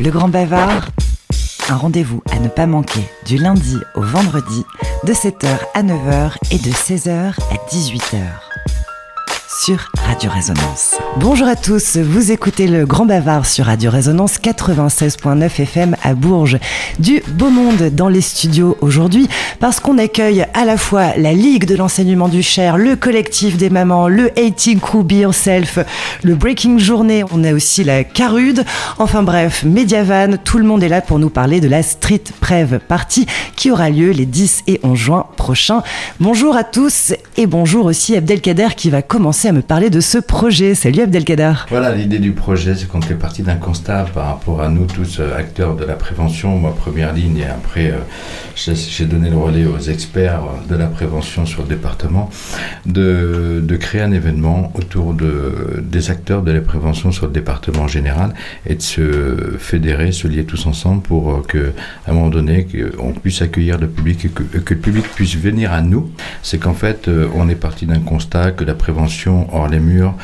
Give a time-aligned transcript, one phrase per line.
[0.00, 0.86] Le Grand Bavard,
[1.68, 4.64] un rendez-vous à ne pas manquer du lundi au vendredi
[5.04, 8.22] de 7h à 9h et de 16h à 18h
[9.48, 10.96] sur Radio Résonance.
[11.16, 16.58] Bonjour à tous, vous écoutez le Grand Bavard sur Radio Résonance 96.9 FM à Bourges.
[16.98, 19.26] Du beau monde dans les studios aujourd'hui
[19.58, 23.70] parce qu'on accueille à la fois la Ligue de l'enseignement du Cher, le collectif des
[23.70, 25.78] mamans, le Hating Crew Be Yourself,
[26.22, 28.64] le Breaking Journée, on a aussi la Carude,
[28.98, 32.80] enfin bref, Mediavan, tout le monde est là pour nous parler de la Street Prev
[32.80, 33.26] Party
[33.56, 35.82] qui aura lieu les 10 et 11 juin prochains.
[36.20, 40.18] Bonjour à tous et bonjour aussi Abdelkader qui va commencer à me parler de ce
[40.18, 40.74] projet.
[40.74, 41.52] Salut Abdelkader.
[41.68, 45.20] Voilà, l'idée du projet, c'est qu'on fait partie d'un constat par rapport à nous tous,
[45.20, 47.98] euh, acteurs de la prévention, moi première ligne, et après euh,
[48.56, 52.30] j'ai donné le relais aux experts de la prévention sur le département,
[52.84, 57.88] de, créer un événement autour de, des acteurs de la prévention sur le département en
[57.88, 58.34] général
[58.66, 61.72] et de se fédérer, se lier tous ensemble pour euh, que,
[62.06, 62.66] à un moment donné,
[62.98, 66.10] on puisse accueillir le public et que le public puisse venir à nous.
[66.42, 70.14] C'est qu'en fait, on est parti d'un constat que la prévention hors les murs,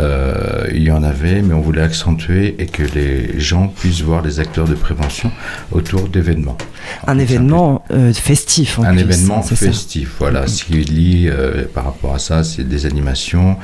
[0.00, 4.22] euh, il y en avait, mais on voulait accentuer et que les gens puissent voir
[4.22, 5.30] les acteurs de prévention
[5.70, 6.58] autour d'événements.
[7.06, 8.78] Un événement euh, festif.
[8.78, 10.46] En un événement festif, voilà.
[10.46, 13.56] Ce qui lie euh, par rapport à ça, c'est des animations,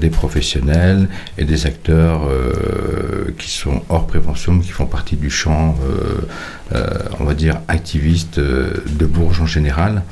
[0.00, 2.22] des professionnels et des acteurs
[3.38, 5.76] qui sont hors prévention, mais qui font partie du champ,
[7.18, 10.02] on va dire, activiste de Bourges en général.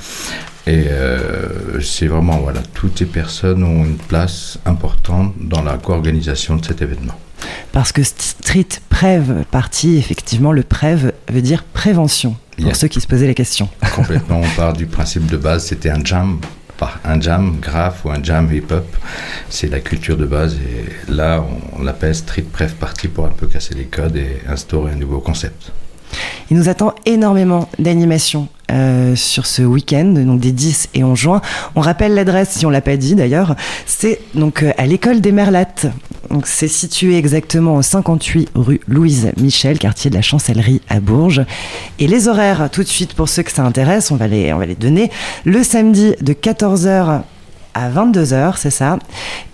[0.68, 6.56] Et euh, c'est vraiment, voilà, toutes ces personnes ont une place importante dans la co-organisation
[6.56, 7.14] de cet événement.
[7.72, 13.06] Parce que Street Prev Party, effectivement, le Prev veut dire prévention, pour ceux qui se
[13.06, 13.70] posaient la question.
[13.94, 16.38] Complètement, on part du principe de base, c'était un jam,
[17.02, 18.84] un jam grave ou un jam hip-hop.
[19.48, 21.42] C'est la culture de base et là,
[21.78, 25.20] on, l'appelle Street Prev Party pour un peu casser les codes et instaurer un nouveau
[25.20, 25.72] concept.
[26.50, 31.40] Il nous attend énormément d'animations euh, sur ce week-end, donc des 10 et 11 juin.
[31.74, 33.56] On rappelle l'adresse, si on l'a pas dit d'ailleurs,
[33.86, 35.86] c'est donc euh, à l'école des Merlattes.
[36.30, 41.46] Donc c'est situé exactement au 58 rue Louise Michel, quartier de la Chancellerie à Bourges.
[41.98, 44.58] Et les horaires, tout de suite pour ceux que ça intéresse, on va les, on
[44.58, 45.10] va les donner.
[45.46, 47.22] Le samedi de 14h
[47.72, 48.98] à 22h, c'est ça.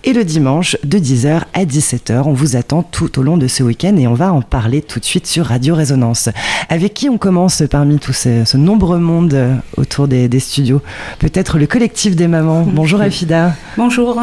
[0.06, 2.24] Et le dimanche de 10h à 17h.
[2.26, 5.00] On vous attend tout au long de ce week-end et on va en parler tout
[5.00, 6.28] de suite sur Radio Résonance.
[6.68, 10.82] Avec qui on commence parmi tous ce, ce nombreux monde euh, autour des, studios?
[11.20, 12.66] Peut-être le collectif des mamans.
[12.70, 13.54] Bonjour Afida.
[13.78, 14.20] Bonjour.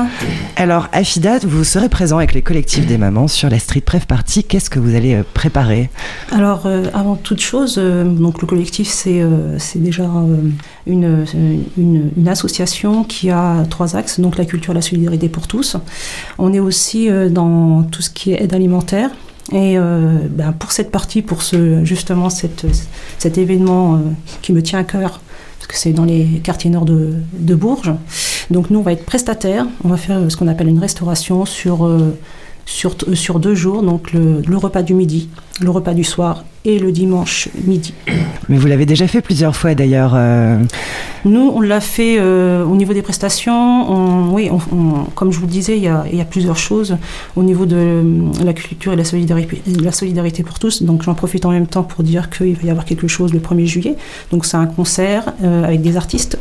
[0.56, 4.44] Alors Afida, vous serez présent avec les collectifs des mamans sur la Street Pref Party.
[4.44, 5.90] Qu'est-ce que vous allez euh, préparer?
[6.32, 9.24] Alors euh, avant toute chose, donc le collectif c'est
[9.80, 10.08] déjà
[10.86, 11.26] une,
[11.76, 15.71] une, une association qui a trois axes, donc la culture, la solidarité pour tous.
[16.38, 19.10] On est aussi euh, dans tout ce qui est aide alimentaire.
[19.52, 21.42] Et euh, ben, pour cette partie, pour
[21.84, 23.98] justement cet événement euh,
[24.42, 25.20] qui me tient à cœur,
[25.58, 27.16] parce que c'est dans les quartiers nord de,
[27.56, 27.94] Bourges,
[28.50, 31.86] donc nous on va être prestataires, on va faire ce qu'on appelle une restauration sur,
[33.40, 35.28] deux jours, donc le repas du midi,
[35.60, 37.94] le repas du soir et le dimanche midi.
[38.50, 40.14] Mais vous l'avez déjà fait plusieurs fois d'ailleurs.
[40.16, 40.58] Euh.
[41.26, 44.34] Nous, on l'a fait euh, au niveau des prestations.
[44.34, 44.50] oui,
[45.16, 46.98] comme je vous le disais, il y, a, il y, a, plusieurs choses
[47.36, 48.04] au niveau de euh,
[48.44, 50.84] la culture et la solidarité, la solidarité pour tous.
[50.84, 53.40] Donc j'en profite en même temps pour dire qu'il va y avoir quelque chose le
[53.40, 53.96] 1er juillet.
[54.32, 56.38] Donc c'est un concert avec des artistes,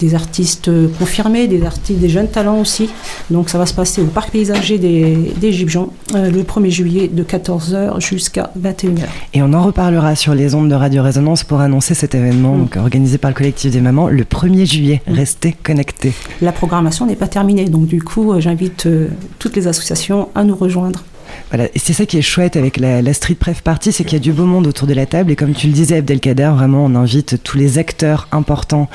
[0.00, 2.90] des artistes confirmés, des artistes, des jeunes talents aussi.
[3.30, 7.93] Donc ça va se passer au parc paysager des, des le 1er juillet de 14h
[8.00, 9.04] jusqu'à 21h.
[9.32, 12.68] Et on en reparlera sur les ondes de Radio Résonance pour annoncer cet événement mm.
[12.78, 15.02] organisé par le collectif des mamans le 1er juillet.
[15.06, 15.12] Mm.
[15.12, 16.12] Restez connectés.
[16.40, 20.44] La programmation n'est pas terminée, donc du coup, euh, j'invite euh, toutes les associations à
[20.44, 21.04] nous rejoindre.
[21.50, 24.16] Voilà, et c'est ça qui est chouette avec la, Street Pref Party, c'est qu'il y
[24.16, 25.32] a du beau monde autour de la table.
[25.32, 28.88] Et comme tu le disais, Abdelkader, vraiment, on invite tous les acteurs importants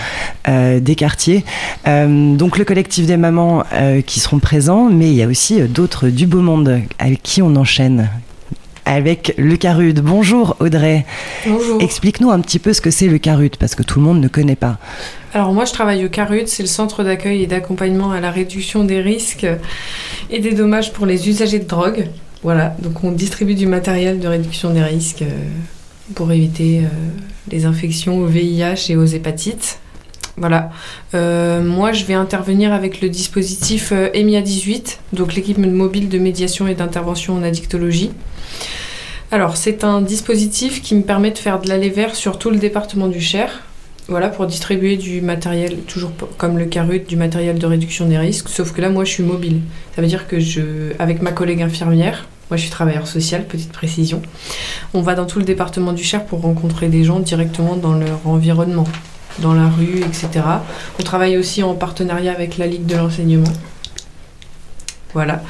[0.48, 1.44] euh, des quartiers.
[1.86, 3.64] donc le collectif des mamans
[4.06, 7.56] qui seront présents, mais il y a aussi d'autres du beau monde avec qui on
[7.56, 8.10] enchaîne
[8.90, 10.00] avec le CARUD.
[10.02, 11.06] Bonjour Audrey.
[11.46, 11.80] Bonjour.
[11.80, 14.28] Explique-nous un petit peu ce que c'est le CARUD, parce que tout le monde ne
[14.28, 14.80] connaît pas.
[15.32, 18.84] Alors moi je travaille au CARUD, c'est le centre d'accueil et d'accompagnement à la réduction
[18.84, 19.46] des risques
[20.32, 22.08] et des dommages pour les usagers de drogue.
[22.42, 25.46] Voilà, donc on distribue du matériel de réduction des risques euh,
[26.16, 26.88] pour éviter euh,
[27.52, 29.80] les infections au VIH et aux hépatites.
[30.40, 30.72] Voilà.
[31.14, 36.68] Euh, moi, je vais intervenir avec le dispositif EMIA 18, donc l'équipe mobile de médiation
[36.68, 38.12] et d'intervention en addictologie.
[39.32, 42.58] Alors, c'est un dispositif qui me permet de faire de l'aller vert sur tout le
[42.58, 43.62] département du Cher.
[44.08, 48.50] Voilà, pour distribuer du matériel, toujours comme le carut, du matériel de réduction des risques.
[48.50, 49.62] Sauf que là, moi, je suis mobile.
[49.96, 53.72] Ça veut dire que je, avec ma collègue infirmière, Moi, je suis travailleur social, petite
[53.72, 54.24] précision.
[54.96, 58.26] On va dans tout le département du Cher pour rencontrer des gens directement dans leur
[58.26, 58.88] environnement,
[59.42, 60.30] dans la rue, etc.
[61.00, 63.54] On travaille aussi en partenariat avec la Ligue de l'enseignement.
[65.14, 65.42] Voilà.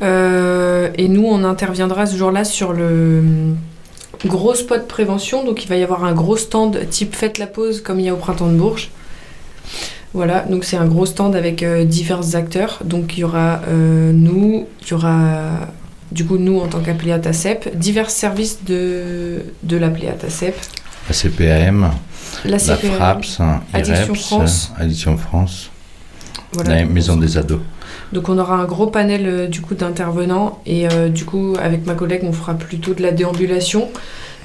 [0.00, 3.22] Euh, et nous, on interviendra ce jour-là sur le
[4.24, 5.44] gros spot prévention.
[5.44, 8.08] Donc, il va y avoir un gros stand type Faites la pause comme il y
[8.08, 8.90] a au printemps de Bourges.
[10.14, 12.80] Voilà, donc c'est un gros stand avec euh, divers acteurs.
[12.84, 15.68] Donc il y aura euh, nous, il y aura
[16.10, 20.54] du coup nous en tant qu'appelé ATACEP, divers services de, de l'appelé ATACEP.
[21.08, 21.90] La CPAM,
[22.44, 23.40] La, la CPAM, FRAPS,
[23.72, 24.72] Addiction IREPS, France.
[24.78, 25.70] Addiction France,
[26.52, 26.76] voilà.
[26.76, 27.60] la Maison des ados.
[28.12, 31.86] Donc on aura un gros panel euh, du coup d'intervenants et euh, du coup avec
[31.86, 33.88] ma collègue on fera plutôt de la déambulation.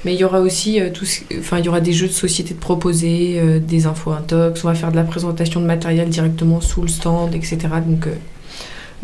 [0.04, 1.04] Mais il y aura aussi euh, tout
[1.38, 4.68] enfin il y aura des jeux de société de proposer, euh, des infos intox, on
[4.68, 7.58] va faire de la présentation de matériel directement sous le stand, etc.
[7.86, 8.14] Donc euh,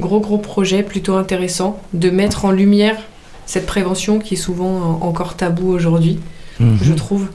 [0.01, 2.97] gros gros projet plutôt intéressant de mettre en lumière
[3.47, 6.19] cette prévention qui est souvent encore tabou aujourd'hui,
[6.61, 6.79] Mhm.
[6.83, 7.29] je trouve.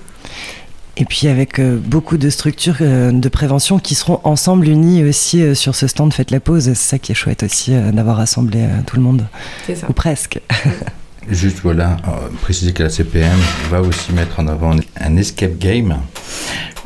[1.00, 5.42] Et puis avec euh, beaucoup de structures euh, de prévention qui seront ensemble unies aussi
[5.42, 6.66] euh, sur ce stand Faites la pause.
[6.66, 9.26] C'est ça qui est chouette aussi d'avoir rassemblé tout le monde,
[9.66, 9.88] C'est ça.
[9.90, 10.42] ou presque.
[11.30, 11.98] Juste voilà,
[12.42, 13.38] préciser que la CPM
[13.70, 16.00] va aussi mettre en avant un escape game,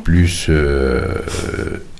[0.03, 1.15] plus euh,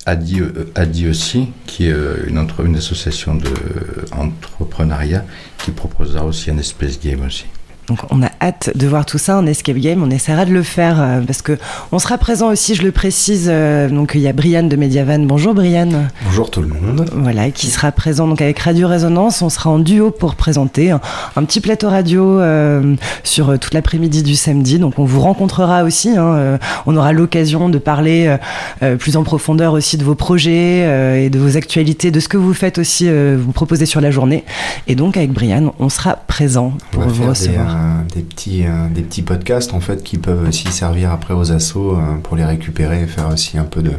[0.05, 0.41] Adi,
[0.75, 1.95] Adi aussi, qui est
[2.27, 5.23] une, entre, une association d'entrepreneuriat
[5.57, 7.45] qui proposera aussi un space game aussi.
[7.87, 10.03] Donc on a hâte de voir tout ça en escape game.
[10.03, 11.57] On essaiera de le faire euh, parce que
[11.91, 13.47] on sera présent aussi, je le précise.
[13.49, 15.19] euh, donc il y a Brianne de Mediavan.
[15.19, 16.09] Bonjour Brianne.
[16.25, 17.09] Bonjour tout le monde.
[17.15, 19.41] Voilà, qui sera présent donc avec Radio Résonance.
[19.41, 20.99] On sera en duo pour présenter un,
[21.35, 24.77] un petit plateau radio euh, sur toute l'après-midi du samedi.
[24.79, 26.09] Donc on vous rencontrera aussi.
[26.17, 28.35] hein, on aura l'occasion de parler
[28.81, 32.27] euh, plus en profondeur aussi de vos projets euh, et de vos actualités, de ce
[32.27, 34.43] que vous faites aussi, vous proposez sur la journée.
[34.87, 37.77] Et donc avec Brianne, on sera présent pour vous recevoir.
[38.13, 41.95] des petits, euh, des petits podcasts en fait qui peuvent aussi servir après aux assos
[41.95, 43.93] euh, pour les récupérer et faire aussi un peu de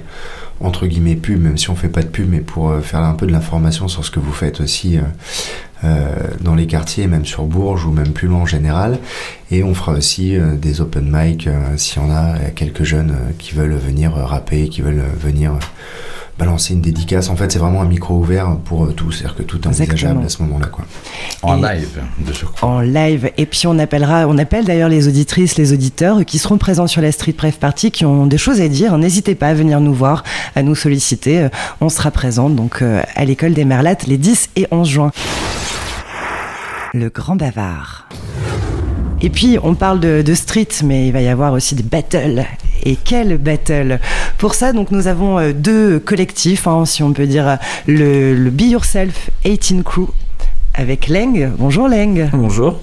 [0.60, 3.14] entre guillemets pub, même si on fait pas de pub, mais pour euh, faire un
[3.14, 4.98] peu de l'information sur ce que vous faites aussi
[6.40, 8.98] dans les quartiers, même sur Bourges ou même plus loin en général.
[9.50, 11.46] Et on fera aussi des open mic
[11.76, 15.58] s'il y en a quelques jeunes qui veulent venir rapper, qui veulent venir
[16.38, 17.28] balancer une dédicace.
[17.30, 19.92] En fait, c'est vraiment un micro ouvert pour euh, tous, c'est-à-dire que tout est envisageable
[19.94, 20.24] Exactement.
[20.24, 20.66] à ce moment-là.
[20.66, 20.84] Quoi.
[21.42, 22.68] En Et- live, de surcroît.
[22.68, 23.30] en live.
[23.38, 27.02] Et puis on appellera, on appelle d'ailleurs les auditrices, les auditeurs qui seront présents sur
[27.02, 28.98] la Street Pref Party, qui ont des choses à dire.
[28.98, 30.24] N'hésitez pas à venir nous voir,
[30.56, 31.38] à nous solliciter.
[31.44, 31.48] Euh,
[31.80, 35.10] On sera présent donc euh, à l'école des Merlattes les 10 et 11 juin.
[36.92, 38.08] Le Grand Bavard.
[39.20, 42.44] Et puis, on parle de, de street, mais il va y avoir aussi des battles.
[42.84, 43.98] Et quel battle.
[44.38, 48.50] Pour ça, donc, nous avons euh, deux collectifs, hein, si on peut dire, le, le
[48.50, 50.08] Be Yourself 18 Crew
[50.74, 51.52] avec Leng.
[51.56, 52.28] Bonjour Leng.
[52.32, 52.80] Bonjour.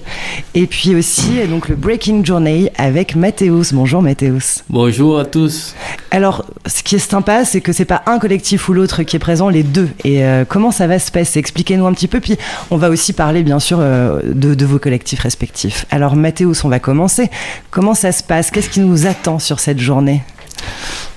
[0.54, 3.72] Et puis aussi euh, donc le Breaking Journey avec Mathéus.
[3.72, 4.64] Bonjour Mathéus.
[4.70, 5.74] Bonjour à tous.
[6.10, 9.18] Alors, ce qui est sympa, c'est que c'est pas un collectif ou l'autre qui est
[9.18, 9.88] présent, les deux.
[10.04, 11.38] Et euh, comment ça va se passer?
[11.38, 12.20] Expliquez-nous un petit peu.
[12.20, 12.36] Puis
[12.70, 15.86] on va aussi parler bien sûr euh, de, de vos collectifs respectifs.
[15.90, 17.30] Alors Mathéus, on va commencer.
[17.70, 18.50] Comment ça se passe?
[18.50, 20.22] Qu'est-ce qui nous attend sur cette journée?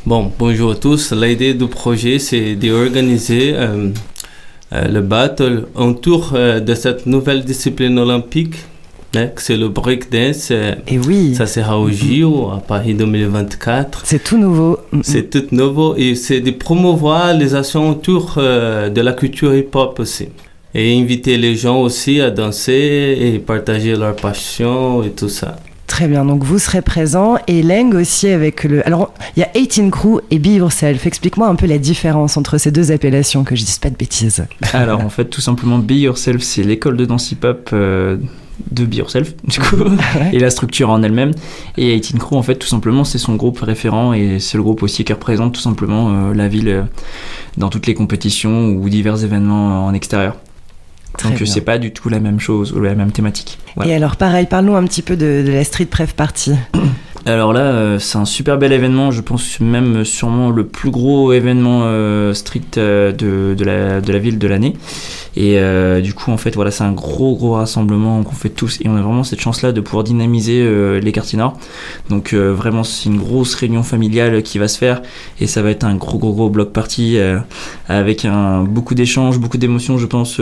[0.05, 1.13] Bon, bonjour à tous.
[1.13, 3.89] L'idée du projet, c'est d'organiser euh,
[4.89, 8.55] le battle autour euh, de cette nouvelle discipline olympique,
[9.15, 10.49] hein, que c'est le breakdance.
[10.51, 14.01] Euh, Et oui, Ça sera au JO à Paris 2024.
[14.05, 14.77] c'est tout nouveau.
[14.91, 15.03] Mm, mm.
[15.03, 19.99] C'est tout nouveau et c'est de promouvoir les actions autour euh, de la culture hip-hop
[19.99, 20.27] aussi.
[20.73, 25.55] Et inviter les gens aussi à danser et partager leur passion et tout ça.
[25.87, 28.85] Très bien, donc vous serez présent et Leng aussi avec le.
[28.87, 31.05] Alors, il y a 18 Crew et Be Yourself.
[31.05, 34.45] Explique-moi un peu la différence entre ces deux appellations, que je dise pas de bêtises.
[34.73, 38.17] Alors en fait tout simplement Be Yourself c'est l'école de danse hip-hop euh,
[38.71, 39.77] de Be Yourself du coup
[40.33, 41.31] et la structure en elle-même
[41.77, 44.83] et 18 Crew en fait tout simplement c'est son groupe référent et c'est le groupe
[44.83, 46.83] aussi qui représente tout simplement euh, la ville euh,
[47.57, 50.35] dans toutes les compétitions ou divers événements en extérieur.
[51.17, 53.59] Très Donc euh, c'est pas du tout la même chose ou la même thématique.
[53.75, 53.91] Voilà.
[53.91, 56.53] Et alors, pareil, parle-nous un petit peu de, de la Street Pref Party.
[57.27, 61.33] Alors là, euh, c'est un super bel événement, je pense même sûrement le plus gros
[61.33, 64.73] événement euh, street euh, de, de, la, ville de l'année.
[65.35, 68.79] Et euh, du coup, en fait, voilà, c'est un gros, gros rassemblement qu'on fait tous.
[68.81, 70.69] Et on a vraiment cette chance-là de pouvoir dynamiser
[71.01, 71.57] les quartiers nord.
[72.09, 75.01] Donc vraiment, c'est une grosse réunion familiale qui va se faire.
[75.41, 77.17] Et ça va être un gros, gros, gros bloc party
[77.89, 80.39] avec un, beaucoup d'échanges, beaucoup d'émotions, je pense.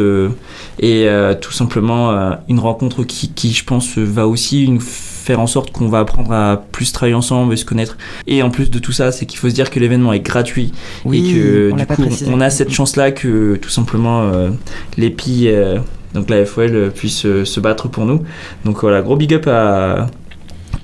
[0.80, 1.08] et
[1.42, 4.80] tout simplement, une rencontre qui, qui, je pense, va aussi une
[5.24, 7.98] faire en sorte qu'on va apprendre à plus travailler ensemble et se connaître.
[8.28, 10.74] Et en plus de tout ça, c'est qu'il faut se dire que l'événement est gratuit
[11.06, 14.50] Oui, et que on du coup, on a cette chance-là que tout simplement euh,
[14.98, 15.80] les PI euh,
[16.14, 18.22] donc la FOL puisse se battre pour nous.
[18.66, 20.08] Donc voilà, gros big up à,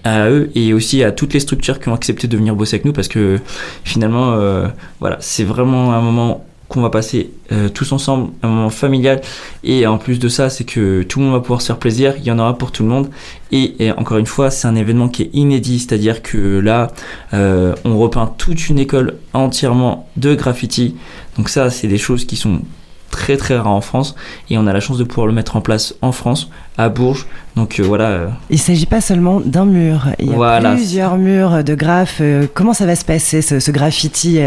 [0.04, 2.86] à eux et aussi à toutes les structures qui ont accepté de venir bosser avec
[2.86, 3.40] nous parce que
[3.84, 4.68] finalement, euh,
[5.00, 9.22] voilà, c'est vraiment un moment qu'on va passer euh, tous ensemble, un moment familial.
[9.64, 12.14] Et en plus de ça, c'est que tout le monde va pouvoir se faire plaisir,
[12.18, 13.10] il y en aura pour tout le monde.
[13.52, 16.92] Et, encore une fois, c'est un événement qui est inédit, c'est-à-dire que là,
[17.34, 20.96] euh, on repeint toute une école entièrement de graffiti.
[21.36, 22.62] Donc ça, c'est des choses qui sont
[23.10, 24.16] très très rare en France
[24.50, 27.28] et on a la chance de pouvoir le mettre en place en France, à Bourges.
[27.56, 28.06] Donc euh, voilà.
[28.06, 28.30] Euh.
[28.50, 32.20] Il ne s'agit pas seulement d'un mur, il y a plusieurs murs de graphes.
[32.22, 34.40] Euh, comment ça va se passer ce, graffiti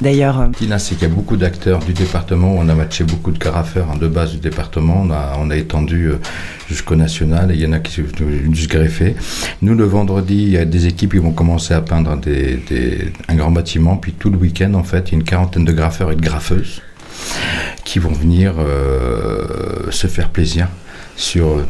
[0.00, 0.50] d'ailleurs?
[0.78, 3.96] C'est qu'il y a beaucoup d'acteurs du département, on a matché beaucoup de graffeurs hein,
[3.98, 6.12] de base du département, on a, on a étendu
[6.68, 9.16] jusqu'au national et il y en a qui sont venus se greffer.
[9.62, 13.34] Nous le vendredi, il y a des équipes qui vont commencer à peindre des, un
[13.34, 16.12] grand bâtiment, puis tout le week-end en fait, il y a une quarantaine de graffeurs
[16.12, 16.82] et de graffeuses
[17.84, 20.68] qui vont venir euh, se faire plaisir
[21.16, 21.64] sur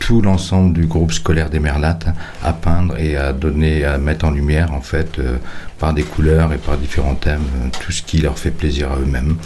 [0.00, 2.06] tout l'ensemble du groupe scolaire des Merlates
[2.42, 5.36] à peindre et à donner, à mettre en lumière en fait euh,
[5.78, 8.96] par des couleurs et par différents thèmes euh, tout ce qui leur fait plaisir à
[8.96, 9.36] eux-mêmes.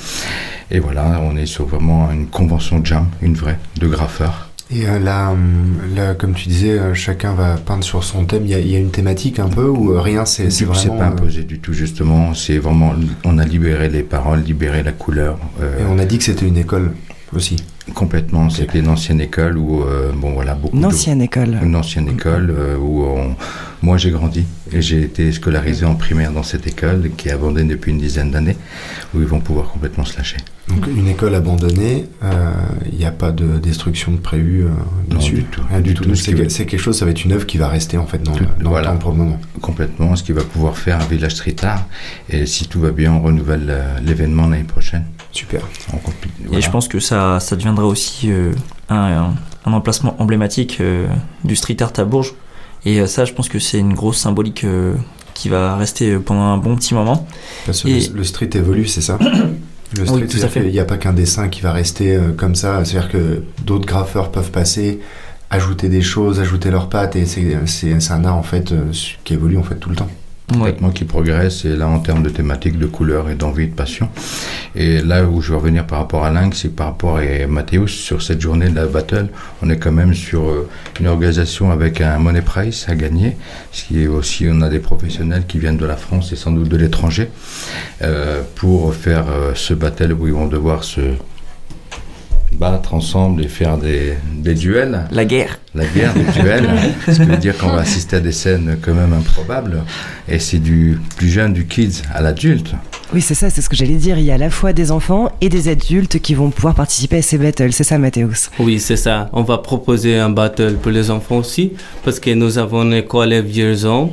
[0.70, 4.53] Et voilà, on est sur vraiment une convention jam, une vraie, de graffeurs.
[4.70, 8.44] Et euh, là, hum, là, comme tu disais, euh, chacun va peindre sur son thème.
[8.46, 10.74] Il y a, une thématique un peu ou euh, rien C'est vraiment.
[10.74, 12.34] C'est pas imposé du tout, justement.
[12.34, 12.94] C'est vraiment.
[13.24, 15.38] On a libéré les paroles, libéré la couleur.
[15.60, 16.92] Et on a dit que c'était une école
[17.36, 17.56] aussi.
[17.94, 18.50] Complètement.
[18.50, 19.84] C'était une ancienne école où,
[20.16, 20.76] bon voilà, beaucoup.
[20.76, 21.58] Une ancienne école.
[21.62, 23.04] Une ancienne école où
[23.82, 27.68] moi j'ai grandi et j'ai été scolarisé en primaire dans cette école qui est abandonnée
[27.68, 28.56] depuis une dizaine d'années,
[29.14, 30.38] où ils vont pouvoir complètement se lâcher.
[30.68, 32.52] Donc une école abandonnée, euh,
[32.90, 34.68] il n'y a pas de destruction de prévue euh,
[35.08, 35.62] dessus Non, du tout.
[35.68, 36.14] Rien du tout.
[36.14, 38.46] C'est quelque chose, ça va être une œuvre qui va rester en fait dans, le,
[38.62, 39.40] dans temps pour le moment.
[39.60, 41.86] Complètement, ce qui va pouvoir faire un village street art.
[42.30, 45.04] Et si tout va bien, on renouvelle euh, l'événement l'année prochaine.
[45.34, 45.60] Super.
[46.52, 48.30] Et je pense que ça, ça deviendra aussi
[48.88, 49.34] un,
[49.66, 50.80] un, emplacement emblématique
[51.42, 52.34] du street art à Bourges.
[52.86, 54.64] Et ça, je pense que c'est une grosse symbolique
[55.34, 57.26] qui va rester pendant un bon petit moment.
[57.66, 59.18] Parce que le, le street évolue, c'est ça
[59.96, 62.84] Le street, oui, il n'y a pas qu'un dessin qui va rester euh, comme ça.
[62.84, 65.00] C'est-à-dire que d'autres graffeurs peuvent passer,
[65.50, 68.90] ajouter des choses, ajouter leurs pattes, et c'est un art en fait euh,
[69.24, 70.08] qui évolue en fait tout le temps
[70.94, 74.08] qui progresse et là en termes de thématique, de couleur et d'envie, de passion.
[74.74, 77.92] Et là où je veux revenir par rapport à Lynx, c'est par rapport à Mathéus,
[77.92, 79.28] sur cette journée de la battle,
[79.62, 80.68] on est quand même sur euh,
[81.00, 83.36] une organisation avec un money price à gagner,
[83.72, 86.50] ce qui est aussi, on a des professionnels qui viennent de la France et sans
[86.52, 87.30] doute de l'étranger,
[88.02, 91.00] euh, pour faire euh, ce battle où ils vont devoir se
[92.58, 95.06] battre ensemble et faire des, des, duels.
[95.10, 95.58] La guerre.
[95.74, 96.68] La guerre, des duels.
[97.06, 99.82] ce qui veut dire qu'on va assister à des scènes quand même improbables.
[100.28, 102.74] Et c'est du plus jeune, du kids à l'adulte.
[103.12, 104.18] Oui, c'est ça, c'est ce que j'allais dire.
[104.18, 107.18] Il y a à la fois des enfants et des adultes qui vont pouvoir participer
[107.18, 107.72] à ces battles.
[107.72, 109.28] C'est ça, Mathéus Oui, c'est ça.
[109.32, 111.72] On va proposer un battle pour les enfants aussi,
[112.04, 114.12] parce que nous avons une école à Vierzon,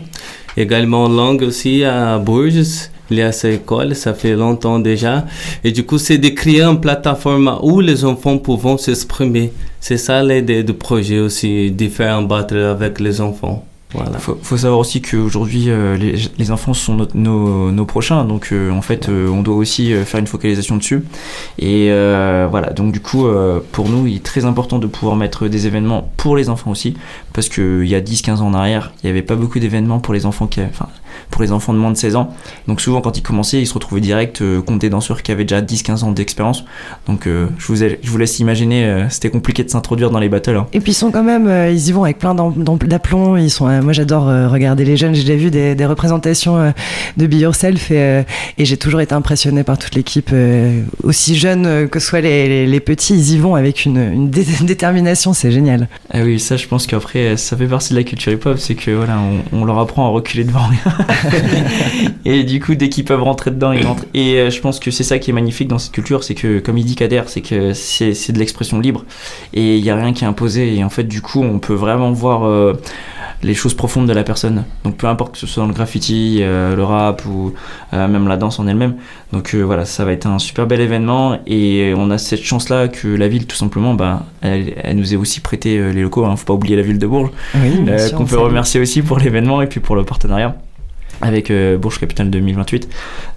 [0.58, 5.26] également langue aussi à Bourges y a cette école, ça fait longtemps déjà.
[5.64, 9.52] Et du coup, c'est de créer une plateforme où les enfants pourront s'exprimer.
[9.80, 13.66] C'est ça l'idée du projet aussi, de faire un battle avec les enfants.
[13.94, 14.20] Voilà.
[14.20, 18.82] Faut, faut savoir aussi qu'aujourd'hui, euh, les, enfants sont nos, nos, prochains, donc euh, en
[18.82, 21.04] fait, euh, on doit aussi faire une focalisation dessus.
[21.60, 21.90] Et
[22.50, 23.28] voilà, donc du coup,
[23.72, 26.96] pour nous, il est très important de pouvoir mettre des événements pour les enfants aussi,
[27.34, 30.14] parce qu'il y a 10-15 ans en arrière, il n'y avait pas beaucoup d'événements pour
[30.14, 30.88] les enfants qui, enfin,
[31.30, 32.34] pour les enfants de moins de 16 ans.
[32.68, 35.62] Donc souvent, quand ils commençaient, ils se retrouvaient direct contre des danseurs qui avaient déjà
[35.62, 36.64] 10-15 ans d'expérience.
[37.08, 40.56] Donc je vous, je, vous, laisse imaginer, c'était compliqué de s'introduire dans les battles.
[40.56, 40.68] Hein.
[40.74, 43.94] Et puis ils sont quand même, ils y vont avec plein d'aplomb, ils sont moi,
[43.94, 45.16] j'adore euh, regarder les jeunes.
[45.16, 46.72] J'ai déjà vu des, représentations euh,
[47.18, 48.24] de Be Yourself euh,
[48.58, 50.32] et, j'ai toujours été impressionnée par toute l'équipe.
[51.04, 54.30] aussi jeune que soient les, petits, ils y vont avec une,
[54.62, 55.34] détermination.
[55.34, 55.88] C'est génial.
[56.14, 58.58] Ah oui, ça, je pense qu'après, ça fait partie de la culture hip-hop.
[58.58, 59.20] C'est que voilà,
[59.52, 60.98] on, leur apprend à reculer devant rien.
[62.26, 64.06] et du coup, dès qu'ils peuvent rentrer dedans, ils rentrent.
[64.14, 66.24] Et je pense que c'est ça qui est magnifique dans cette culture.
[66.24, 69.06] C'est que, comme il dit Kader, c'est que c'est de l'expression libre
[69.54, 70.76] et il n'y a rien qui est imposé.
[70.76, 72.76] Et en fait, du coup, on peut vraiment voir
[73.44, 74.66] les choses profondes de la personne.
[74.84, 77.54] Donc peu importe que ce soit dans le graffiti, euh, le rap ou
[77.94, 78.96] euh, même la danse en elle-même.
[79.34, 82.88] Donc euh, voilà, ça va être un super bel événement et on a cette chance-là
[82.88, 86.26] que la ville, tout simplement, bah, elle, nous ait aussi prêté les locaux.
[86.26, 86.36] Hein.
[86.36, 87.32] Faut pas oublier la ville de Bourges,
[88.16, 90.56] qu'on peut remercier aussi pour l'événement et puis pour le partenariat
[91.24, 92.90] avec Bourges Capitale 2028.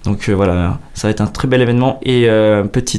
[0.05, 1.99] Donc voilà, ça va être un très bel événement.
[2.03, 2.27] Et
[2.71, 2.97] petit,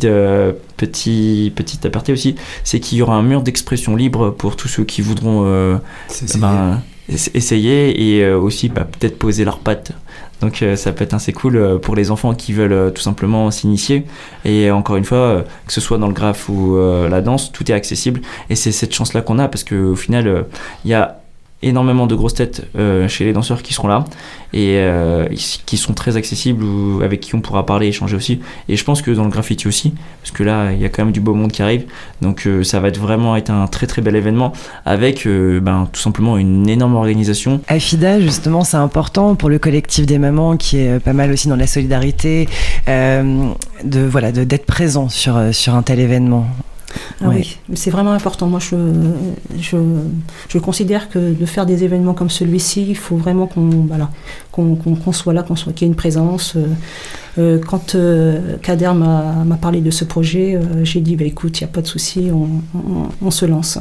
[0.76, 4.84] petit, petit aparté aussi, c'est qu'il y aura un mur d'expression libre pour tous ceux
[4.84, 5.80] qui voudront
[6.38, 9.92] ben, essayer et aussi bah, peut-être poser leurs pattes
[10.42, 14.04] donc ça peut être assez cool pour les enfants qui veulent tout simplement s'initier.
[14.44, 17.74] Et encore une fois, que ce soit dans le graphe ou la danse, tout est
[17.74, 18.20] accessible.
[18.50, 20.44] Et c'est cette chance-là qu'on a parce qu'au final,
[20.84, 21.22] il y a
[21.62, 24.04] énormément de grosses têtes euh, chez les danseurs qui seront là
[24.52, 25.26] et euh,
[25.64, 28.40] qui sont très accessibles ou avec qui on pourra parler, échanger aussi.
[28.68, 31.04] Et je pense que dans le graffiti aussi, parce que là il y a quand
[31.04, 31.86] même du beau monde qui arrive,
[32.20, 34.52] donc euh, ça va être vraiment être un très très bel événement
[34.84, 37.60] avec ben, tout simplement une énorme organisation.
[37.68, 41.56] AFIDA justement c'est important pour le collectif des mamans qui est pas mal aussi dans
[41.56, 42.48] la solidarité,
[42.86, 46.46] de voilà d'être présent sur sur un tel événement.
[47.20, 48.46] Ah oui, c'est vraiment important.
[48.46, 48.76] Moi, je,
[49.58, 49.76] je,
[50.48, 54.10] je, considère que de faire des événements comme celui-ci, il faut vraiment qu'on voilà,
[54.52, 56.56] qu'on soit là, qu'on soit qu'il y ait une présence.
[56.56, 56.66] Euh,
[57.38, 61.70] euh, quand euh, Kader m'a parlé de ce projet, j'ai dit bah, écoute, il n'y
[61.70, 62.62] a pas de souci, on,
[63.22, 63.78] on, se lance.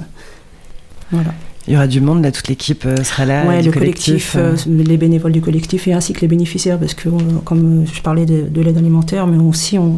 [1.11, 1.33] Voilà.
[1.67, 3.43] Il y aura du monde, là, toute l'équipe euh, sera là.
[3.47, 4.55] Oui, le collectif, euh.
[4.67, 7.09] Euh, les bénévoles du collectif et ainsi que les bénéficiaires, parce que,
[7.43, 9.97] comme je parlais de, l'aide alimentaire, mais aussi on,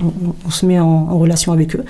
[0.50, 1.84] se met en, relation avec eux,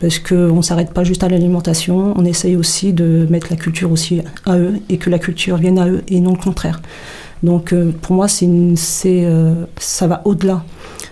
[0.00, 3.90] parce qu'on ne s'arrête pas juste à l'alimentation, on essaye aussi de mettre la culture
[3.90, 6.82] aussi à eux et que la culture vienne à eux et non le contraire.
[7.42, 9.26] Donc, pour moi, c'est
[9.78, 10.64] ça va au-delà.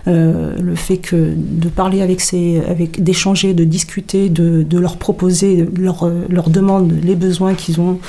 [0.05, 4.97] Euh, le fait que de parler avec ces, avec d'échanger, de discuter, de, de leur
[4.97, 7.99] proposer leurs leur demandes, les besoins qu'ils ont.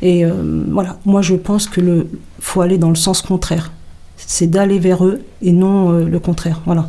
[0.00, 2.06] Et euh, voilà, moi je pense que le
[2.38, 3.72] faut aller dans le sens contraire.
[4.16, 6.60] C'est d'aller vers eux et non euh, le contraire.
[6.66, 6.86] Voilà.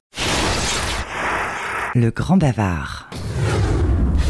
[1.95, 3.09] Le grand bavard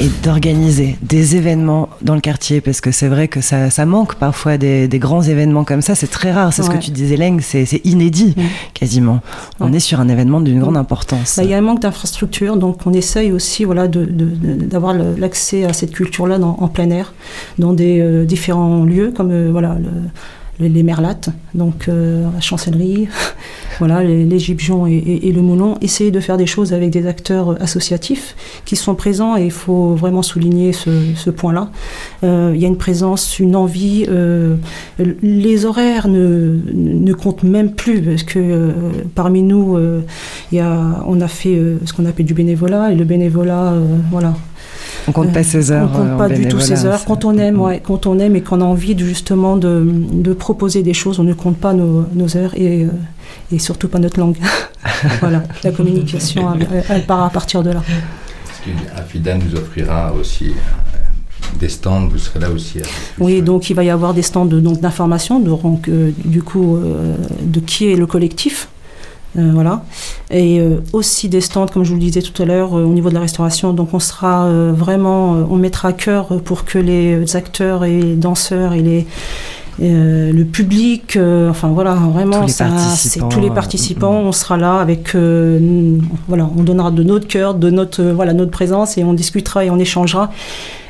[0.01, 4.15] et d'organiser des événements dans le quartier parce que c'est vrai que ça, ça manque
[4.15, 5.93] parfois des, des, grands événements comme ça.
[5.93, 6.51] C'est très rare.
[6.53, 8.35] C'est ce que tu disais, Leng, c'est inédit
[8.73, 9.21] quasiment.
[9.59, 11.35] On est sur un événement d'une grande importance.
[11.37, 15.65] Bah, il y a un manque d'infrastructures, donc on essaye aussi voilà, d'avoir de, l'accès
[15.65, 17.13] à cette culture-là en plein air,
[17.59, 23.07] dans des euh, différents lieux comme euh, voilà, le, les merlates, donc euh, la chancellerie,
[23.81, 28.35] voilà, les, les et, le moulon, essayer de faire des choses avec des acteurs associatifs
[28.63, 31.71] qui sont présents et il faut vraiment souligner ce, point-là.
[32.23, 34.05] Euh, il y a une présence, une envie.
[34.07, 34.55] Euh,
[35.23, 38.69] les horaires ne, comptent même plus parce que
[39.15, 39.75] parmi nous,
[40.53, 43.73] on a fait ce qu'on appelle du bénévolat et le bénévolat,
[44.11, 44.35] voilà,
[45.07, 45.89] on compte pas ses heures.
[45.93, 47.03] On compte pas du tout ses heures.
[47.05, 50.33] Quand on aime, ouais, quand on aime et qu'on a envie de, justement de, de,
[50.33, 52.89] proposer des choses, on ne compte pas nos, nos heures et, euh,
[53.51, 54.37] et, surtout pas notre langue.
[55.19, 56.53] voilà, la communication,
[56.89, 57.83] elle, part à partir de là.
[58.95, 62.79] Afida nous offrira aussi euh, des stands, vous serez là aussi.
[63.19, 66.79] Oui, donc il va y avoir des stands d'information, de, donc, euh, du coup,
[67.41, 68.67] de qui est le collectif.
[69.37, 69.83] Euh, voilà.
[70.29, 72.89] Et euh, aussi des stands, comme je vous le disais tout à l'heure, euh, au
[72.93, 73.73] niveau de la restauration.
[73.73, 78.73] Donc on sera vraiment, on mettra à cœur pour que les acteurs et les danseurs
[78.73, 79.07] et les,
[79.79, 81.17] le public,
[81.49, 84.21] enfin voilà, vraiment, c'est tous les participants.
[84.25, 88.97] On sera là avec, voilà, on donnera de notre cœur, de notre, voilà, notre présence
[88.97, 90.31] et on discutera et on échangera.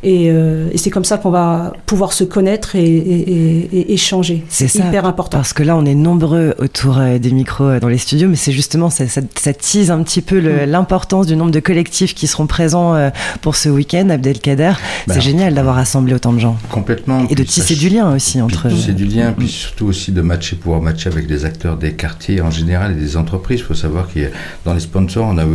[0.03, 4.43] Euh, et, c'est comme ça qu'on va pouvoir se connaître et, échanger.
[4.49, 5.37] C'est hyper important.
[5.37, 8.35] Parce que là, on est nombreux autour euh, des micros euh, dans les studios, mais
[8.35, 10.65] c'est justement, ça, ça, tease un petit peu mm.
[10.65, 13.11] l'importance du nombre de collectifs qui seront présents
[13.41, 14.73] pour ce week-end, Abdelkader.
[15.07, 16.57] c'est ben, génial d'avoir rassemblé autant de gens.
[16.69, 17.27] Complètement.
[17.29, 18.69] Et de tisser du lien aussi entre.
[18.69, 21.93] De tisser du lien, puis surtout aussi de matcher, pouvoir matcher avec des acteurs des
[21.93, 23.59] quartiers en général et des entreprises.
[23.59, 24.29] Il faut savoir qu'il
[24.65, 25.45] dans les sponsors, on a,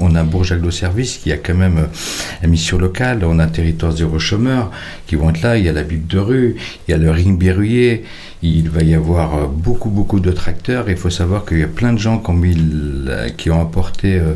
[0.00, 1.86] on a Bourges Aglo Service qui a quand même
[2.42, 4.70] une mission locale, on a un territoire zéro chômeur
[5.06, 5.56] qui vont être là.
[5.56, 8.04] Il y a la Bible de rue, il y a le ring berruyer.
[8.46, 10.90] Il va y avoir euh, beaucoup, beaucoup de tracteurs.
[10.90, 12.54] Il faut savoir qu'il y a plein de gens qui ont, mis,
[13.38, 14.34] qui ont apporté, euh,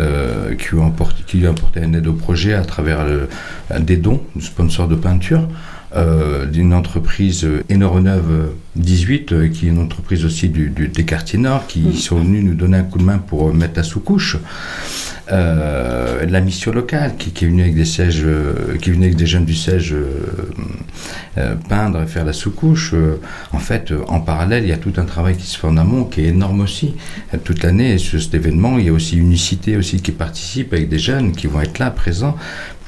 [0.00, 3.06] euh, qui, ont apporté, qui ont apporté une aide au projet à travers
[3.78, 5.46] des dons, du sponsor de peinture.
[6.52, 11.92] d'une entreprise Énoreneuve 18, qui est une entreprise aussi du, des quartiers nord, qui mmh.
[11.94, 14.38] sont venus nous donner un coup de main pour mettre la sous-couche.
[15.32, 22.02] Euh, la mission locale qui, est venue avec des euh, jeunes du siège euh, peindre
[22.02, 22.94] et faire la sous-couche.
[23.52, 26.04] en fait, en parallèle, il y a tout un travail qui se fait en amont
[26.04, 26.94] qui est énorme aussi.
[27.44, 30.88] Toute l'année, sur cet événement, il y a aussi une cité aussi qui participe avec
[30.88, 32.36] des jeunes qui vont être là, présents,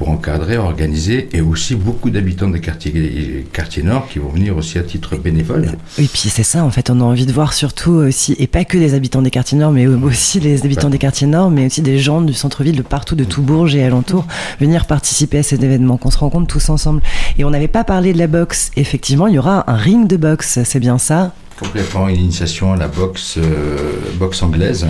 [0.02, 4.78] pour encadrer, organiser, et aussi beaucoup d'habitants des quartiers, quartiers nord qui vont venir aussi
[4.78, 5.70] à titre bénévole.
[5.98, 8.64] Oui, puis c'est ça, en fait, on a envie de voir surtout aussi, et pas
[8.64, 11.82] que des habitants des quartiers nord, mais aussi les habitants des quartiers nord, mais aussi
[11.82, 14.26] des gens du centre-ville, de partout, de tout Bourges et alentours,
[14.58, 17.02] venir participer à cet événement, qu'on se rencontre tous ensemble.
[17.38, 18.70] Et on n'avait pas parlé de la boxe.
[18.76, 21.32] Effectivement, il y aura un ring de boxe, c'est bien ça?
[21.58, 23.76] Complètement, une initiation à la boxe, euh,
[24.18, 24.86] boxe anglaise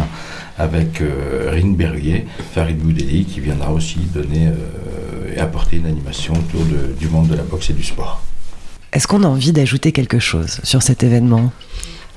[0.59, 6.35] avec euh, Ring Berruyer, Farid Boudeli, qui viendra aussi donner euh, et apporter une animation
[6.35, 6.65] autour
[6.99, 8.23] du monde de la boxe et du sport.
[8.93, 11.51] Est-ce qu'on a envie d'ajouter quelque chose sur cet événement?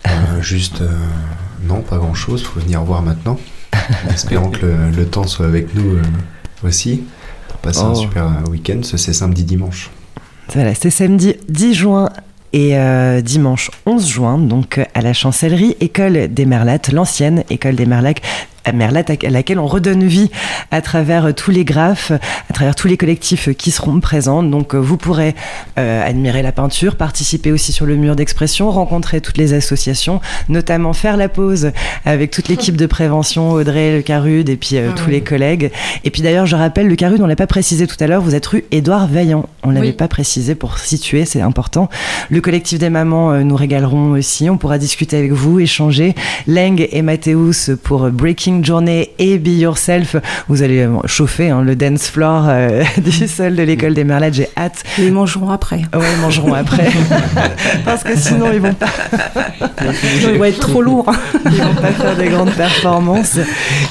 [0.08, 0.92] Euh, juste, euh,
[1.64, 2.44] non, pas grand-chose.
[2.44, 3.40] Faut venir voir maintenant.
[4.08, 6.02] En espérant que le, le temps soit avec nous euh,
[6.68, 7.04] aussi.
[7.48, 7.96] Pour passer un Oh.
[7.96, 8.80] super euh, week-end.
[8.84, 9.90] Ce, C'est samedi, dimanche.
[10.54, 12.10] Voilà, c'est samedi 10 juin
[12.54, 17.86] et euh, dimanche 11 juin, donc à la chancellerie École des Merlattes, l'ancienne École des
[17.88, 18.22] Merlattes,
[18.66, 20.30] à Merlatte, à laquelle on redonne vie
[20.72, 24.44] à travers euh, tous les graphes, à travers tous les collectifs qui seront présents.
[24.44, 25.36] Donc euh, vous pourrez
[25.78, 30.94] euh, admirer la peinture, participer aussi sur le mur d'expression, rencontrer toutes les associations, notamment
[30.94, 31.72] faire la pause
[32.06, 35.12] avec toute l'équipe de prévention, Audrey Le Carude et puis euh, Ah tous oui.
[35.14, 35.72] les collègues.
[36.04, 38.36] Et puis d'ailleurs, je rappelle, Le Carude, on l'a pas précisé tout à l'heure, vous
[38.36, 39.46] êtes rue Édouard Vaillant.
[39.64, 39.94] On l'avait Oui.
[39.94, 41.90] pas précisé pour situer, c'est important.
[42.30, 44.50] Le collectif des mamans euh, nous régaleront aussi.
[44.50, 46.16] On pourra discuter avec vous, échanger.
[46.48, 50.16] Leng et Mathéus pour Breaking Journey et Be Yourself.
[50.48, 54.36] Vous allez euh, chauffer hein, le dance floor euh, du sol de l'école des Merlattes.
[54.36, 54.84] J'ai hâte.
[55.00, 55.82] Et ils mangeront après.
[55.94, 56.90] Ouais, ils mangeront après.
[57.86, 58.88] Parce que sinon, ils vont pas,
[59.94, 61.12] Sinon, ils vont être trop lourds.
[61.46, 63.38] ils vont pas faire des grandes performances.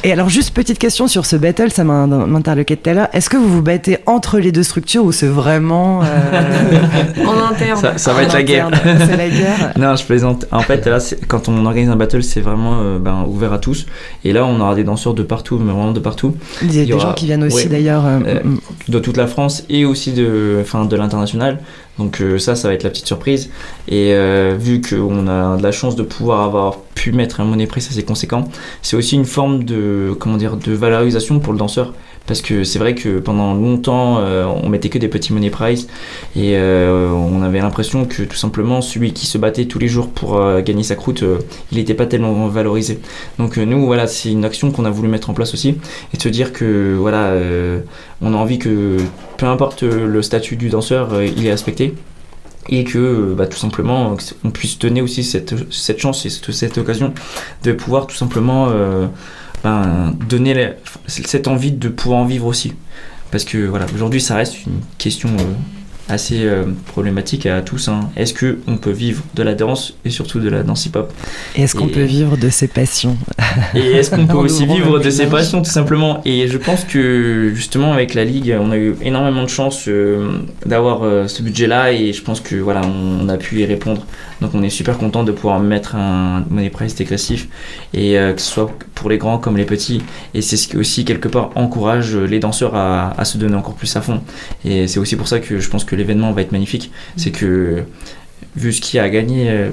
[0.02, 3.08] Et alors, juste petite question sur ce battle, ça m'a- m'interloquait tout à l'heure.
[3.12, 6.02] Est-ce que vous vous battez entre les deux structures ou c'est vraiment.
[6.02, 7.80] euh, En interne.
[7.80, 8.70] Ça, ça va en être la guerre.
[8.84, 9.72] C'est la guerre.
[9.76, 10.46] Non, je plaisante.
[10.52, 10.98] En fait, là,
[11.28, 13.86] quand on organise un battle, c'est vraiment euh, ben, ouvert à tous.
[14.24, 16.82] Et là, on aura des danseurs de partout, mais vraiment de partout, Il y a
[16.82, 17.66] Il y des aura- gens qui viennent aussi ouais.
[17.66, 18.04] d'ailleurs.
[18.06, 21.60] euh, Euh, mm, de toute la France et aussi de, enfin, de l'international.
[21.98, 23.50] Donc euh, ça, ça va être la petite surprise.
[23.88, 27.66] Et euh, vu qu'on a de la chance de pouvoir avoir pu mettre un money
[27.66, 28.44] price assez conséquent,
[28.82, 31.92] c'est aussi une forme de, comment dire, de valorisation pour le danseur.
[32.26, 35.86] Parce que c'est vrai que pendant longtemps, euh, on mettait que des petits money price
[36.34, 40.08] et euh, on avait l'impression que tout simplement celui qui se battait tous les jours
[40.08, 41.22] pour euh, gagner sa croûte,
[41.70, 42.98] il n'était pas tellement valorisé.
[43.38, 45.76] Donc nous, voilà, c'est une action qu'on a voulu mettre en place aussi
[46.14, 47.34] et se dire que voilà,
[48.22, 48.96] on a envie que
[49.36, 51.94] peu importe le statut du danseur, il est respecté
[52.70, 57.12] et que bah, tout simplement on puisse donner aussi cette, cette chance et cette, occasion
[57.62, 58.70] de pouvoir tout simplement
[59.64, 60.70] ben, donner la-
[61.06, 62.74] cette envie de pouvoir en vivre aussi.
[63.30, 65.42] Parce que voilà, aujourd'hui ça reste une question euh,
[66.08, 67.88] assez euh, problématique à tous.
[67.88, 68.10] hein.
[68.16, 71.12] Est-ce que on peut vivre de la danse et surtout de la danse hip-hop?
[71.56, 73.16] Est-ce qu'on peut vivre de ses passions?
[73.74, 76.20] Et est-ce qu'on peut aussi vivre de ses passions tout simplement?
[76.24, 80.40] Et je pense que justement avec la ligue, on a eu énormément de chance euh,
[80.66, 84.04] d'avoir ce budget-là et je pense que voilà, on, on a pu y répondre.
[84.40, 87.48] Donc on est super content de pouvoir mettre un money price dégressif
[87.94, 88.70] et que ce soit
[89.04, 90.00] pour les grands comme les petits.
[90.32, 93.74] Et c'est ce qui aussi quelque part encourage les danseurs à, à se donner encore
[93.74, 94.22] plus à fond.
[94.64, 96.90] Et c'est aussi pour ça que je pense que l'événement va être magnifique.
[97.16, 97.84] C'est que
[98.56, 99.50] vu ce qu'il y a à gagner.
[99.50, 99.68] euh,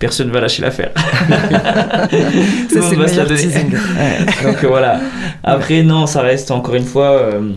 [0.00, 0.90] Personne va lâcher l'affaire.
[2.68, 3.44] Tout Ça, monde c'est le va se la donner.
[4.44, 4.98] Donc euh, voilà.
[5.44, 7.52] Après, non, ça reste encore une fois euh,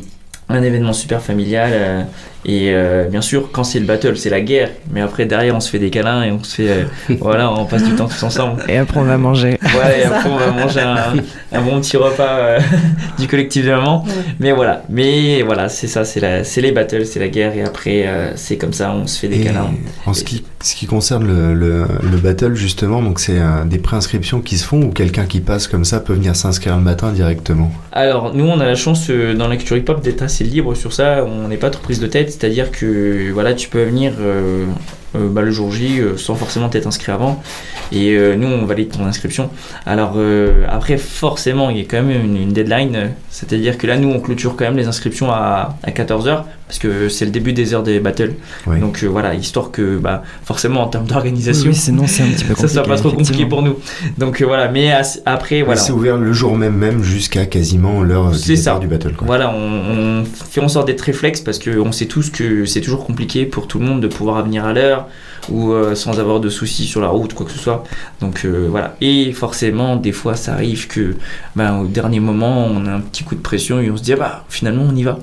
[0.50, 1.72] un événement super familial.
[1.74, 2.02] euh,
[2.46, 4.70] et euh, bien sûr, quand c'est le battle, c'est la guerre.
[4.92, 6.70] Mais après, derrière, on se fait des câlins et on se fait.
[6.70, 6.84] euh,
[7.20, 8.62] voilà, on passe du temps tous ensemble.
[8.68, 9.58] Et après, on va manger.
[9.64, 11.14] Ouais, et après, on va manger un,
[11.58, 12.60] un bon petit repas euh,
[13.20, 14.04] du collectif de maman.
[14.06, 14.14] Ouais.
[14.40, 14.84] Mais voilà.
[14.90, 17.56] Mais voilà, c'est ça, c'est la- c'est les battles, c'est la guerre.
[17.56, 19.72] Et après, euh, c'est comme ça, on se fait des Et câlins.
[20.06, 23.80] en ce qui, ce qui concerne le, le, le battle, justement, donc c'est euh, des
[23.80, 27.12] préinscriptions qui se font ou quelqu'un qui passe comme ça peut venir s'inscrire le matin
[27.12, 27.72] directement?
[27.92, 30.94] Alors, nous, on a la chance euh, dans la culture hip-hop d'être assez libre sur
[30.94, 31.26] ça.
[31.26, 34.66] On n'est pas trop prise de tête, c'est-à-dire que voilà, tu peux venir euh,
[35.16, 37.42] euh, bah, le jour J euh, sans forcément t'être inscrit avant.
[37.92, 39.52] Et nous, on valide ton inscription.
[39.86, 40.18] Alors,
[40.68, 43.12] après, forcément, il y a quand même une, deadline.
[43.30, 47.10] C'est-à-dire que là, nous, on clôture quand même les inscriptions à, à 14h parce que
[47.10, 48.34] c'est le début des heures des battles.
[48.66, 48.80] Oui.
[48.80, 52.44] Donc, euh, voilà, histoire que, bah, forcément, en termes d'organisation, oui, sinon, c'est un petit
[52.44, 52.74] peu ça compliqué.
[52.74, 53.76] soit pas trop compliqué pour nous.
[54.18, 55.80] Donc, euh, voilà, mais as- après, voilà.
[55.80, 58.80] C'est ouvert le jour même, même jusqu'à quasiment l'heure du ça.
[58.80, 59.14] du battle.
[59.14, 59.28] Quoi.
[59.28, 63.06] Voilà, on, on fait en sorte d'être réflexe parce qu'on sait tous que c'est toujours
[63.06, 65.08] compliqué pour tout le monde de pouvoir venir à l'heure
[65.50, 67.84] ou euh, sans avoir de soucis sur la route, quoi que ce soit.
[68.22, 68.96] Donc euh, voilà.
[69.02, 71.16] Et forcément, des fois, ça arrive que
[71.56, 74.14] ben, au dernier moment, on a un petit coup de pression et on se dit,
[74.14, 75.20] ah bah finalement, on y va.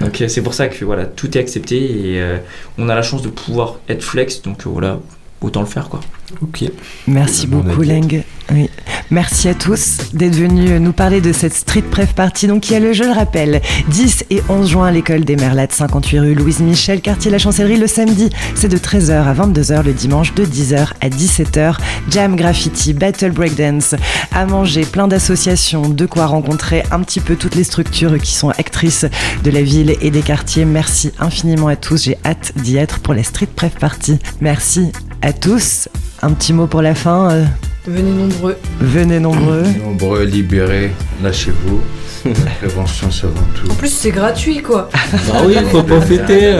[0.00, 2.38] Donc euh, c'est pour ça que voilà, tout est accepté et
[2.78, 4.42] on a la chance de pouvoir être flex.
[4.42, 4.98] Donc voilà,
[5.40, 6.00] autant le faire quoi.
[6.42, 6.64] Ok.
[7.06, 7.82] Merci beaucoup.
[7.82, 8.22] Leng.
[8.52, 8.68] Oui.
[9.10, 12.46] Merci à tous d'être venus nous parler de cette Street Pref Party.
[12.46, 15.36] Donc, il y a le, je le rappelle, 10 et 11 juin à l'école des
[15.36, 17.76] Merlattes, 58 rue Louise Michel, quartier La Chancellerie.
[17.76, 19.84] Le samedi, c'est de 13h à 22h.
[19.84, 21.76] Le dimanche, de 10h à 17h.
[22.08, 23.94] Jam, graffiti, battle breakdance,
[24.32, 28.50] à manger, plein d'associations, de quoi rencontrer un petit peu toutes les structures qui sont
[28.50, 29.06] actrices
[29.42, 30.64] de la ville et des quartiers.
[30.64, 32.04] Merci infiniment à tous.
[32.04, 34.18] J'ai hâte d'y être pour la Street Pref Party.
[34.40, 35.88] Merci à tous.
[36.22, 37.30] Un petit mot pour la fin.
[37.30, 37.44] euh,
[37.86, 38.56] Venez nombreux.
[38.80, 39.64] Venez nombreux.
[39.82, 40.90] Nombreux, libérés,
[41.22, 41.80] lâchez-vous.
[42.26, 43.70] La prévention, c'est avant tout.
[43.70, 44.90] En plus, c'est gratuit, quoi.
[44.92, 46.52] Bah oui, il faut profiter.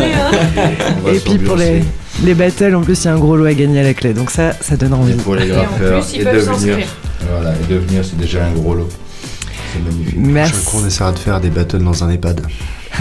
[1.05, 1.83] Va Et puis pour les,
[2.25, 4.15] les battles, en plus, il y a un gros lot à gagner à la clé.
[4.15, 5.13] Donc ça, ça donne envie.
[5.13, 6.89] Et pour les Et en graffeurs, plus, ils et peuvent devenir, s'inscrire.
[7.31, 8.89] voilà, et devenir, c'est déjà un gros lot.
[9.75, 10.15] C'est magnifique.
[10.17, 10.53] Merci.
[10.55, 12.41] Chaque on essaiera de faire des battles dans un EHPAD.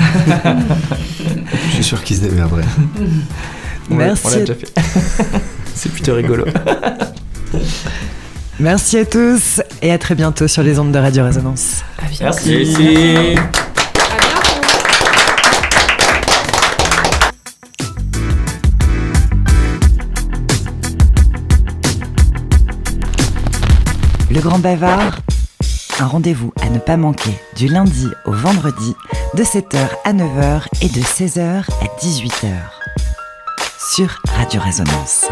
[1.69, 2.63] Je suis sûr qu'ils se démerderaient.
[3.89, 4.23] Merci.
[4.25, 4.71] On l'a déjà fait.
[5.79, 6.43] C'est plutôt rigolo.
[8.59, 11.85] Merci à tous et à très bientôt sur les ondes de Radio Résonance.
[12.19, 12.21] Merci.
[12.21, 13.35] Merci.
[24.29, 25.19] Le Grand Bavard,
[26.01, 28.97] un rendez-vous à ne pas manquer du lundi au vendredi
[29.33, 32.49] de 7h à 9h et de 16h à 18h
[33.95, 35.29] sur Radio Résonance.